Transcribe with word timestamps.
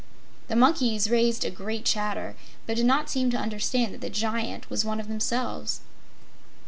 The 0.47 0.55
monkeys 0.55 1.11
raised 1.11 1.45
a 1.45 1.51
great 1.51 1.85
chatter 1.85 2.33
but 2.65 2.75
did 2.75 2.87
not 2.87 3.07
seem 3.07 3.29
to 3.29 3.37
understand 3.37 3.93
that 3.93 4.01
the 4.01 4.09
Giant 4.09 4.67
was 4.67 4.83
one 4.83 4.99
of 4.99 5.07
themselves. 5.07 5.81